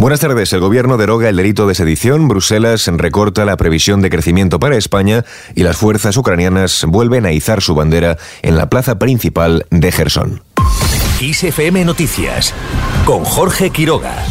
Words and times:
Buenas 0.00 0.20
tardes. 0.20 0.50
El 0.54 0.60
gobierno 0.60 0.96
deroga 0.96 1.28
el 1.28 1.36
delito 1.36 1.66
de 1.66 1.74
sedición, 1.74 2.26
Bruselas 2.26 2.86
recorta 2.86 3.44
la 3.44 3.58
previsión 3.58 4.00
de 4.00 4.08
crecimiento 4.08 4.58
para 4.58 4.78
España 4.78 5.26
y 5.54 5.62
las 5.62 5.76
fuerzas 5.76 6.16
ucranianas 6.16 6.86
vuelven 6.88 7.26
a 7.26 7.32
izar 7.32 7.60
su 7.60 7.74
bandera 7.74 8.16
en 8.40 8.56
la 8.56 8.70
plaza 8.70 8.98
principal 8.98 9.66
de 9.68 9.92
Gerson. 9.92 10.42
ISFM 11.20 11.84
Noticias 11.84 12.54
con 13.04 13.26
Jorge 13.26 13.68
Quiroga. 13.68 14.24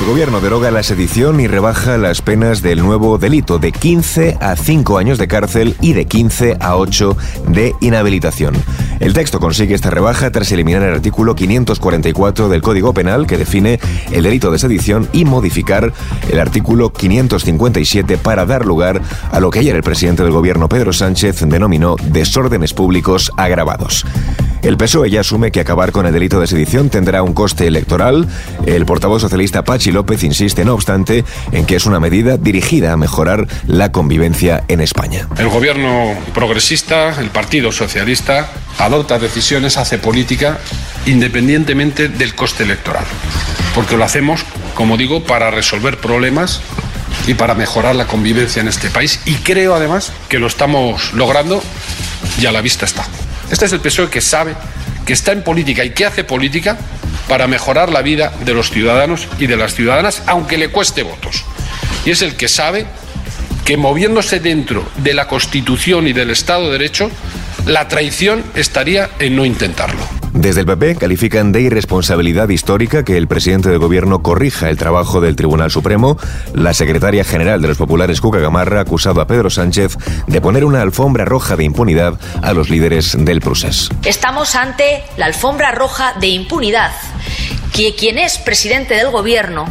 El 0.00 0.06
gobierno 0.06 0.40
deroga 0.40 0.70
la 0.70 0.82
sedición 0.82 1.40
y 1.40 1.46
rebaja 1.46 1.98
las 1.98 2.22
penas 2.22 2.62
del 2.62 2.80
nuevo 2.80 3.18
delito 3.18 3.58
de 3.58 3.72
15 3.72 4.38
a 4.40 4.56
5 4.56 4.96
años 4.96 5.18
de 5.18 5.28
cárcel 5.28 5.76
y 5.82 5.92
de 5.92 6.06
15 6.06 6.56
a 6.60 6.76
8 6.76 7.14
de 7.48 7.74
inhabilitación. 7.82 8.54
El 9.00 9.12
texto 9.12 9.40
consigue 9.40 9.74
esta 9.74 9.90
rebaja 9.90 10.30
tras 10.30 10.50
eliminar 10.52 10.82
el 10.82 10.94
artículo 10.94 11.34
544 11.34 12.48
del 12.48 12.62
Código 12.62 12.94
Penal 12.94 13.26
que 13.26 13.36
define 13.36 13.80
el 14.12 14.22
delito 14.22 14.50
de 14.50 14.58
sedición 14.58 15.08
y 15.12 15.24
modificar 15.24 15.92
el 16.30 16.40
artículo 16.40 16.92
557 16.92 18.18
para 18.18 18.46
dar 18.46 18.64
lugar 18.64 19.02
a 19.30 19.40
lo 19.40 19.50
que 19.50 19.60
ayer 19.60 19.76
el 19.76 19.82
presidente 19.82 20.22
del 20.22 20.32
gobierno 20.32 20.68
Pedro 20.68 20.92
Sánchez 20.92 21.40
denominó 21.46 21.96
desórdenes 22.10 22.72
públicos 22.72 23.30
agravados. 23.36 24.04
El 24.64 24.78
PSOE 24.78 25.10
ya 25.10 25.20
asume 25.20 25.52
que 25.52 25.60
acabar 25.60 25.92
con 25.92 26.06
el 26.06 26.12
delito 26.14 26.40
de 26.40 26.46
sedición 26.46 26.88
tendrá 26.88 27.22
un 27.22 27.34
coste 27.34 27.66
electoral. 27.66 28.26
El 28.64 28.86
portavoz 28.86 29.20
socialista 29.20 29.62
Pachi 29.62 29.92
López 29.92 30.22
insiste, 30.22 30.64
no 30.64 30.72
obstante, 30.72 31.22
en 31.52 31.66
que 31.66 31.76
es 31.76 31.84
una 31.84 32.00
medida 32.00 32.38
dirigida 32.38 32.94
a 32.94 32.96
mejorar 32.96 33.46
la 33.66 33.92
convivencia 33.92 34.64
en 34.68 34.80
España. 34.80 35.28
El 35.36 35.50
gobierno 35.50 36.14
progresista, 36.32 37.20
el 37.20 37.28
Partido 37.28 37.72
Socialista, 37.72 38.52
adopta 38.78 39.18
decisiones, 39.18 39.76
hace 39.76 39.98
política 39.98 40.58
independientemente 41.04 42.08
del 42.08 42.34
coste 42.34 42.62
electoral. 42.62 43.04
Porque 43.74 43.98
lo 43.98 44.04
hacemos, 44.04 44.46
como 44.74 44.96
digo, 44.96 45.24
para 45.24 45.50
resolver 45.50 45.98
problemas 45.98 46.62
y 47.26 47.34
para 47.34 47.54
mejorar 47.54 47.96
la 47.96 48.06
convivencia 48.06 48.62
en 48.62 48.68
este 48.68 48.88
país. 48.88 49.20
Y 49.26 49.34
creo 49.34 49.74
además 49.74 50.10
que 50.30 50.38
lo 50.38 50.46
estamos 50.46 51.12
logrando 51.12 51.62
y 52.40 52.46
a 52.46 52.52
la 52.52 52.62
vista 52.62 52.86
está. 52.86 53.04
Este 53.50 53.66
es 53.66 53.72
el 53.72 53.80
PSOE 53.80 54.10
que 54.10 54.20
sabe 54.20 54.54
que 55.04 55.12
está 55.12 55.32
en 55.32 55.42
política 55.42 55.84
y 55.84 55.90
que 55.90 56.06
hace 56.06 56.24
política 56.24 56.78
para 57.28 57.46
mejorar 57.46 57.90
la 57.90 58.02
vida 58.02 58.32
de 58.44 58.54
los 58.54 58.70
ciudadanos 58.70 59.28
y 59.38 59.46
de 59.46 59.56
las 59.56 59.74
ciudadanas, 59.74 60.22
aunque 60.26 60.58
le 60.58 60.68
cueste 60.68 61.02
votos. 61.02 61.44
Y 62.04 62.10
es 62.10 62.22
el 62.22 62.36
que 62.36 62.48
sabe 62.48 62.86
que 63.64 63.76
moviéndose 63.76 64.40
dentro 64.40 64.86
de 64.96 65.14
la 65.14 65.26
Constitución 65.26 66.06
y 66.06 66.12
del 66.12 66.30
Estado 66.30 66.66
de 66.66 66.72
Derecho, 66.72 67.10
la 67.66 67.88
traición 67.88 68.44
estaría 68.54 69.10
en 69.18 69.36
no 69.36 69.44
intentarlo. 69.44 70.03
Desde 70.44 70.60
el 70.60 70.66
PP 70.66 70.96
califican 70.96 71.52
de 71.52 71.62
irresponsabilidad 71.62 72.50
histórica 72.50 73.02
que 73.02 73.16
el 73.16 73.26
presidente 73.26 73.70
del 73.70 73.78
gobierno 73.78 74.20
corrija 74.22 74.68
el 74.68 74.76
trabajo 74.76 75.22
del 75.22 75.36
Tribunal 75.36 75.70
Supremo. 75.70 76.18
La 76.52 76.74
secretaria 76.74 77.24
general 77.24 77.62
de 77.62 77.68
los 77.68 77.78
populares, 77.78 78.20
Cuca 78.20 78.40
Gamarra, 78.40 78.82
acusado 78.82 79.22
a 79.22 79.26
Pedro 79.26 79.48
Sánchez 79.48 79.96
de 80.26 80.40
poner 80.42 80.66
una 80.66 80.82
alfombra 80.82 81.24
roja 81.24 81.56
de 81.56 81.64
impunidad 81.64 82.20
a 82.42 82.52
los 82.52 82.68
líderes 82.68 83.16
del 83.18 83.40
procés. 83.40 83.88
Estamos 84.04 84.54
ante 84.54 85.02
la 85.16 85.24
alfombra 85.24 85.72
roja 85.72 86.12
de 86.20 86.26
impunidad 86.26 86.92
que 87.72 87.94
quien 87.94 88.18
es 88.18 88.36
presidente 88.36 88.96
del 88.96 89.10
gobierno 89.10 89.64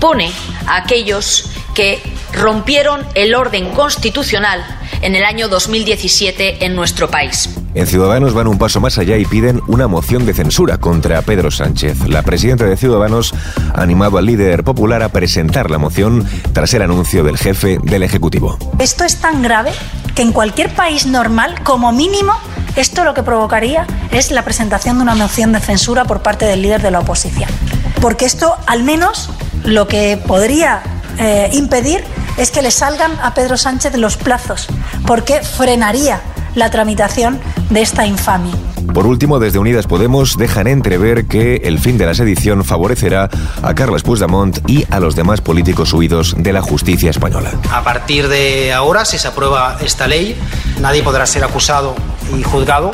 pone 0.00 0.32
a 0.66 0.78
aquellos 0.78 1.52
que 1.72 2.00
rompieron 2.32 3.06
el 3.14 3.32
orden 3.32 3.70
constitucional 3.70 4.60
en 5.02 5.14
el 5.14 5.22
año 5.22 5.46
2017 5.46 6.64
en 6.64 6.74
nuestro 6.74 7.08
país. 7.08 7.48
En 7.74 7.88
Ciudadanos 7.88 8.34
van 8.34 8.46
un 8.46 8.56
paso 8.56 8.80
más 8.80 8.98
allá 8.98 9.16
y 9.16 9.24
piden 9.24 9.60
una 9.66 9.88
moción 9.88 10.26
de 10.26 10.32
censura 10.32 10.78
contra 10.78 11.22
Pedro 11.22 11.50
Sánchez. 11.50 12.08
La 12.08 12.22
presidenta 12.22 12.66
de 12.66 12.76
Ciudadanos 12.76 13.34
ha 13.74 13.82
animado 13.82 14.16
al 14.16 14.26
líder 14.26 14.62
popular 14.62 15.02
a 15.02 15.08
presentar 15.08 15.72
la 15.72 15.78
moción 15.78 16.24
tras 16.52 16.72
el 16.74 16.82
anuncio 16.82 17.24
del 17.24 17.36
jefe 17.36 17.80
del 17.82 18.04
Ejecutivo. 18.04 18.58
Esto 18.78 19.02
es 19.04 19.16
tan 19.16 19.42
grave 19.42 19.72
que 20.14 20.22
en 20.22 20.30
cualquier 20.30 20.72
país 20.72 21.06
normal, 21.06 21.64
como 21.64 21.90
mínimo, 21.90 22.32
esto 22.76 23.02
lo 23.02 23.12
que 23.12 23.24
provocaría 23.24 23.88
es 24.12 24.30
la 24.30 24.44
presentación 24.44 24.98
de 24.98 25.02
una 25.02 25.16
moción 25.16 25.50
de 25.52 25.58
censura 25.58 26.04
por 26.04 26.22
parte 26.22 26.44
del 26.44 26.62
líder 26.62 26.80
de 26.80 26.92
la 26.92 27.00
oposición. 27.00 27.50
Porque 28.00 28.24
esto, 28.24 28.54
al 28.66 28.84
menos, 28.84 29.30
lo 29.64 29.88
que 29.88 30.16
podría 30.24 30.80
eh, 31.18 31.50
impedir 31.52 32.04
es 32.36 32.52
que 32.52 32.62
le 32.62 32.70
salgan 32.70 33.12
a 33.20 33.34
Pedro 33.34 33.56
Sánchez 33.56 33.96
los 33.96 34.16
plazos, 34.16 34.68
porque 35.06 35.42
frenaría 35.42 36.20
la 36.54 36.70
tramitación 36.70 37.38
de 37.70 37.82
esta 37.82 38.06
infamia. 38.06 38.54
Por 38.92 39.06
último, 39.06 39.38
desde 39.40 39.58
Unidas 39.58 39.86
Podemos 39.86 40.36
dejan 40.36 40.66
entrever 40.66 41.26
que 41.26 41.56
el 41.64 41.78
fin 41.78 41.98
de 41.98 42.06
la 42.06 42.14
sedición 42.14 42.64
favorecerá 42.64 43.28
a 43.62 43.74
Carles 43.74 44.02
Puigdemont 44.02 44.58
y 44.68 44.84
a 44.90 45.00
los 45.00 45.16
demás 45.16 45.40
políticos 45.40 45.92
huidos 45.92 46.36
de 46.38 46.52
la 46.52 46.62
justicia 46.62 47.10
española. 47.10 47.50
A 47.72 47.82
partir 47.82 48.28
de 48.28 48.72
ahora, 48.72 49.04
si 49.04 49.18
se 49.18 49.26
aprueba 49.26 49.78
esta 49.80 50.06
ley, 50.06 50.36
nadie 50.80 51.02
podrá 51.02 51.26
ser 51.26 51.42
acusado 51.44 51.94
y 52.38 52.42
juzgado 52.42 52.92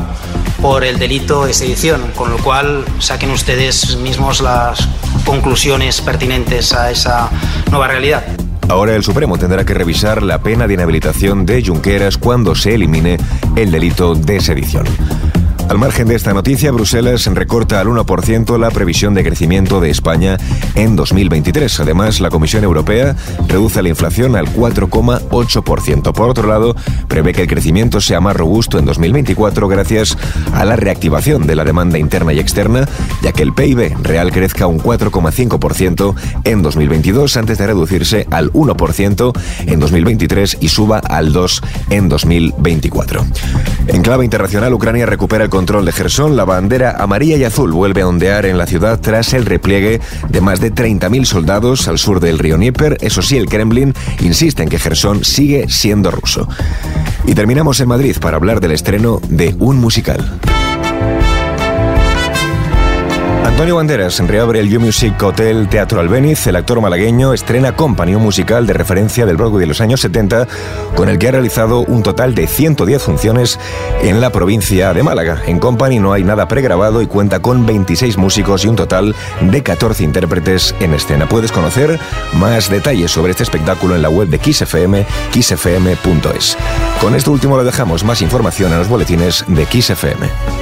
por 0.63 0.85
el 0.85 0.99
delito 0.99 1.47
de 1.47 1.55
sedición, 1.55 2.13
con 2.15 2.31
lo 2.31 2.39
cual 2.39 2.85
saquen 2.99 3.31
ustedes 3.31 3.97
mismos 3.97 4.41
las 4.41 4.89
conclusiones 5.25 6.01
pertinentes 6.01 6.73
a 6.73 6.91
esa 6.91 7.29
nueva 7.71 7.89
realidad. 7.89 8.25
Ahora 8.71 8.95
el 8.95 9.03
Supremo 9.03 9.37
tendrá 9.37 9.65
que 9.65 9.75
revisar 9.75 10.23
la 10.23 10.45
pena 10.45 10.69
de 10.69 10.75
inhabilitación 10.75 11.45
de 11.45 11.61
Junqueras 11.61 12.17
cuando 12.17 12.55
se 12.55 12.77
elimine 12.77 13.17
el 13.57 13.73
delito 13.73 14.15
de 14.15 14.41
sedición. 14.41 14.87
Al 15.71 15.79
margen 15.79 16.09
de 16.09 16.17
esta 16.17 16.35
noticia, 16.35 16.73
Bruselas 16.73 17.27
recorta 17.27 17.79
al 17.81 17.87
1% 17.87 18.59
la 18.59 18.73
previsión 18.73 19.15
de 19.15 19.23
crecimiento 19.23 19.79
de 19.79 19.89
España 19.89 20.37
en 20.75 20.97
2023. 20.97 21.79
Además, 21.79 22.19
la 22.19 22.29
Comisión 22.29 22.65
Europea 22.65 23.15
reduce 23.47 23.81
la 23.81 23.89
inflación 23.89 24.35
al 24.35 24.53
4,8%. 24.53 26.13
Por 26.13 26.29
otro 26.29 26.49
lado, 26.49 26.75
prevé 27.07 27.33
que 27.35 27.43
el 27.43 27.47
crecimiento 27.47 28.01
sea 28.01 28.21
más 28.21 28.35
robusto 28.35 28.81
en 28.81 28.85
2024 28.85 29.69
gracias 29.69 30.19
a 30.55 30.65
la 30.65 30.75
reactivación 30.75 31.47
de 31.47 31.55
la 31.55 31.63
demanda 31.63 32.01
interna 32.01 32.33
y 32.33 32.41
externa, 32.41 32.89
ya 33.23 33.31
que 33.31 33.45
el 33.45 33.53
PIB 33.53 33.97
real 34.03 34.33
crezca 34.33 34.67
un 34.67 34.81
4,5% 34.81 36.15
en 36.43 36.63
2022 36.63 37.37
antes 37.37 37.59
de 37.59 37.69
reducirse 37.69 38.27
al 38.33 38.53
1% 38.55 39.41
en 39.67 39.79
2023 39.79 40.59
y 40.61 40.69
suba 40.69 40.99
al 40.99 41.33
2% 41.33 41.63
en 41.91 42.09
2024. 42.09 43.25
En 43.87 44.03
clave 44.03 44.25
internacional, 44.25 44.75
Ucrania 44.75 45.07
recupera 45.07 45.45
el 45.45 45.51
control 45.61 45.85
de 45.85 45.93
Gerson, 45.93 46.37
la 46.37 46.47
bandera 46.47 46.97
amarilla 47.03 47.37
y 47.37 47.45
azul 47.45 47.71
vuelve 47.73 48.01
a 48.01 48.09
ondear 48.09 48.47
en 48.47 48.57
la 48.57 48.65
ciudad 48.67 48.99
tras 48.99 49.35
el 49.35 49.45
repliegue 49.45 50.01
de 50.31 50.41
más 50.41 50.59
de 50.59 50.73
30.000 50.73 51.27
soldados 51.27 51.87
al 51.87 51.99
sur 51.99 52.19
del 52.19 52.39
río 52.39 52.57
Dnieper. 52.57 52.97
Eso 53.03 53.21
sí, 53.21 53.37
el 53.37 53.47
Kremlin 53.47 53.93
insiste 54.21 54.63
en 54.63 54.71
que 54.71 54.79
Gerson 54.79 55.23
sigue 55.23 55.69
siendo 55.69 56.11
ruso. 56.11 56.49
Y 57.27 57.35
terminamos 57.35 57.79
en 57.81 57.89
Madrid 57.89 58.17
para 58.23 58.39
hablar 58.39 58.61
del 58.61 58.73
estreno 58.73 59.21
de 59.29 59.55
un 59.59 59.77
musical. 59.77 60.41
Antonio 63.61 63.77
Banderas 63.77 64.19
reabre 64.21 64.61
el 64.61 64.71
You 64.71 64.81
Music 64.81 65.23
Hotel 65.23 65.69
Teatro 65.69 66.01
Albeniz. 66.01 66.47
El 66.47 66.57
actor 66.57 66.81
malagueño 66.81 67.35
estrena 67.35 67.77
Company, 67.77 68.15
un 68.15 68.23
musical 68.23 68.67
de 68.67 68.73
referencia 68.73 69.27
del 69.27 69.37
Broadway 69.37 69.61
de 69.61 69.67
los 69.67 69.83
años 69.83 70.01
70, 70.01 70.49
con 70.97 71.11
el 71.11 71.19
que 71.19 71.29
ha 71.29 71.33
realizado 71.33 71.81
un 71.81 72.03
total 72.03 72.35
de 72.35 72.47
110 72.47 73.03
funciones 73.03 73.61
en 74.01 74.23
la 74.23 74.31
provincia 74.31 74.95
de 74.95 75.03
Málaga. 75.03 75.43
En 75.47 75.59
Company 75.59 75.99
no 75.99 76.15
hay 76.15 76.25
nada 76.25 76.49
pregrabado 76.49 77.03
y 77.03 77.07
cuenta 77.07 77.43
con 77.43 77.67
26 77.67 78.17
músicos 78.17 78.65
y 78.65 78.69
un 78.69 78.77
total 78.77 79.15
de 79.43 79.63
14 79.63 80.05
intérpretes 80.05 80.75
en 80.81 80.95
escena. 80.95 81.29
Puedes 81.29 81.53
conocer 81.53 82.01
más 82.33 82.71
detalles 82.71 83.11
sobre 83.11 83.33
este 83.33 83.43
espectáculo 83.43 83.95
en 83.95 84.01
la 84.01 84.09
web 84.09 84.29
de 84.29 84.39
XFM, 84.39 85.05
xfm.es. 85.35 86.57
Con 86.99 87.15
esto 87.15 87.31
último 87.31 87.59
lo 87.59 87.65
dejamos. 87.65 88.05
Más 88.05 88.23
información 88.23 88.73
en 88.73 88.79
los 88.79 88.89
boletines 88.89 89.45
de 89.49 89.67
XFM. 89.67 90.60